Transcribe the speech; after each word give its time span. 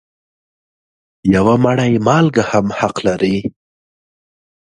یوه 1.35 1.55
مړۍ 1.63 1.93
مالګه 2.07 2.43
هم 2.51 2.65
حق 2.79 2.95
لري. 3.07 3.35